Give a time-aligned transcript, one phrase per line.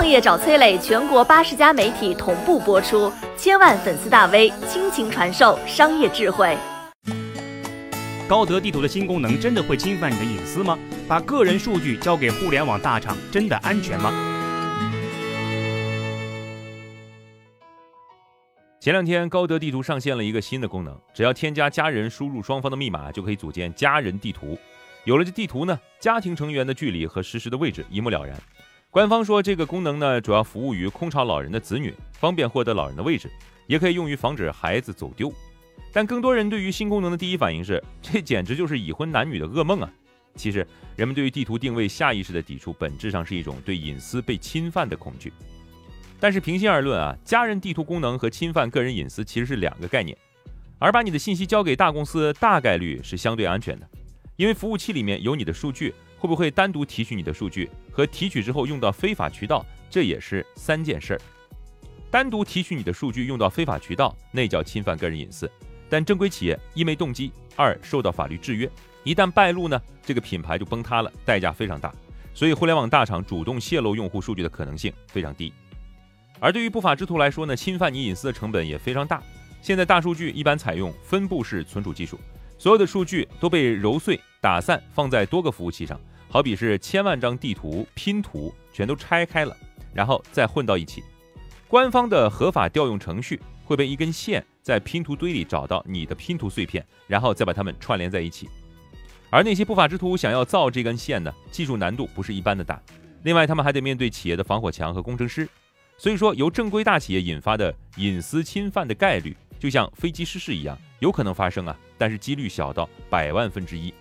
[0.00, 6.56] 创业找崔磊，全国八十家媒体同步播出，千万粉丝大 V 倾情传授商业智慧。
[8.26, 10.78] 高德地图的新功能真的会侵犯你的隐私吗？
[11.06, 14.10] 把个人数据交给互联网大厂，真的安全吗？
[18.80, 24.58] 前两天，高德地图上线了一个新的功能，只要添加家人，输入双方的密码，就可以组建家人地图。
[25.04, 28.34] 有了这地图呢，家庭成员的距离和实时的位置一目了然。
[28.92, 33.30] 官方说，这个功能呢，主要服务于空巢老人的子女，方便获得老人的位置，
[33.68, 35.32] 也可以用于防止孩子走丢。
[35.92, 39.88] 但更多人对于新功能的第一反应是，这简直就是已婚男女的噩梦啊！
[40.34, 40.66] 其实，
[40.96, 45.32] 人们对于地图定位下意识的抵触，本质上是一种对隐私被侵犯的恐惧。
[46.18, 50.18] 但是平心而论啊，家人地图功能和侵犯个人隐私其实是两个概念，
[50.80, 53.88] 而把你的信息交给大公司，大概率是相对安全的，
[54.34, 61.20] 因为服务器里面有你的数据，会不会单独提取你的数据和提取之后用到非法渠道，这也是三件事儿。
[62.10, 65.50] 单独提取你的数据用到非法渠道，那叫侵犯个人隐私，
[65.88, 68.70] 但正规企业一没动机，二受到法律制约，
[69.02, 71.90] 一旦败露呢，这个品牌就崩塌了，代价非常大，
[72.34, 75.50] 所以互联网大厂主动泄露用户数据的可能性非常低。
[76.38, 79.22] 而对于不法之徒来说呢，侵犯你隐私的成本也非常大。
[79.62, 82.18] 现在大数据一般采用分布式存储技术，
[82.58, 86.00] 所有的数据都被揉碎、打散，放在多个服务器上，
[86.32, 89.56] 好比是千万张地图拼图，全都拆开了，
[89.92, 91.02] 然后再混到一起。
[91.66, 98.48] 官方的合法调用程序会被一根线在拼图堆里找到你的拼图碎片，然后再把它们串联在一起。
[99.28, 102.80] 而那些不法之徒想要造这根线呢，技术难度不是一般的大。
[103.24, 105.48] 另外，他们还得面对企业的防火墙和工程师。
[105.98, 113.92] 所以说，由正规大企业引发的隐私侵犯的概率，就像飞机失事一样，有可能发生啊，但是几率小到百万分之一。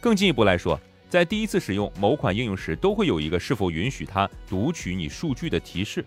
[0.00, 6.04] 更进一步来说，在第一次使用某款应用时，都会有一个是否允许它读取你数据的提示。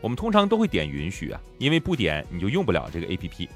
[0.00, 3.48] 我们通常都会点允许啊，因为不点你就用不了这个 APP。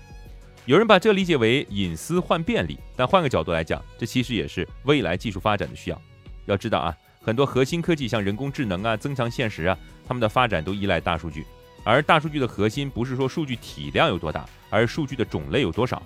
[0.65, 6.00] 有人把这理解为隐私换便利，但换个角度来讲，这其实也是未来技术发展的需要。
[6.47, 6.97] 要知道啊。
[7.21, 11.44] 很多核心科技，像人工智能啊、增强现实啊，他们的发展都依赖大数据。
[11.82, 16.00] 而大数据的核心不是说数据体量有多大，而数据的种类有多少。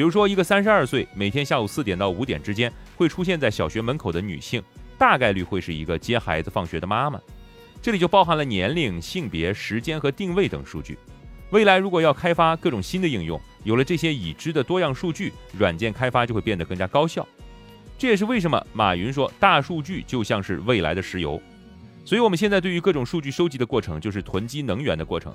[0.00, 4.62] 比如说，一个三十二岁，每天下午四点到五点之间会出现在小学门口的女性，
[4.96, 7.20] 大概率会是一个接孩子放学的妈妈。
[7.82, 10.96] 这里就包含了年龄、性别、时间和定位等数据。
[11.50, 17.28] 未来如果要开发各种新的应用，有了这些已知的多样数据，软件开发就会变得更加高效。
[17.98, 21.38] 这也是为什么马云说大数据就像是未来的石油，
[22.06, 25.30] 所以我们现在对于各种数据收集的过程就是囤积能源的过程。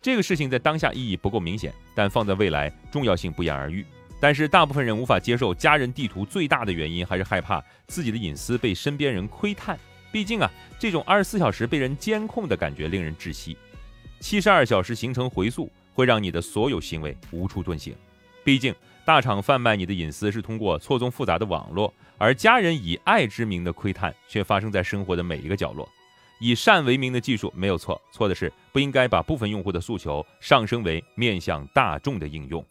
[0.00, 3.84] 这个事情在当下意义不够明显，但放在未来重要性不言而喻。
[4.20, 9.78] 但是大部分人无法接受家人地图，最大的原因还是害怕自己的隐私被身边人窥探。
[10.10, 13.56] 毕竟啊，这种二十四小时被人监控的感觉令人窒息。
[14.20, 17.94] 七十二小时行程回溯会让你的所有行为无处遁形。
[18.44, 18.74] 毕竟。
[19.04, 25.88] 大厂贩卖你的隐私是通过错综复杂的网络，而家人以爱之名的窥探却发生在生活的每一个角落。
[26.40, 32.64] 以善为名的技术没有错，错的是不应该把部分用户的诉求上升为面向大众的应用。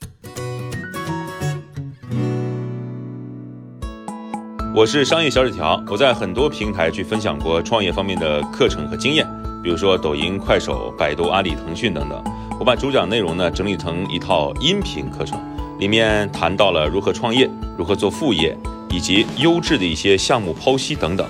[4.74, 9.28] 我是商业小纸条，我在很多平台去分享过创业方面的课程和经验，
[9.62, 12.24] 比如说抖音、快手、百度、阿里、腾讯等等。
[12.58, 15.38] 我把主讲内容呢整理成一套音频课程。
[15.78, 18.58] 里面谈到了如何创业、如何做副业，
[18.90, 21.30] 以及优质的一些项目剖析等等，